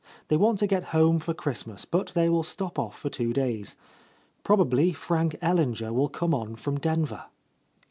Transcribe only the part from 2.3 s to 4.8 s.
stop off for two days. Prob